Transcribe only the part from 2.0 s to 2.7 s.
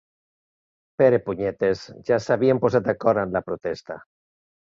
ja s'havien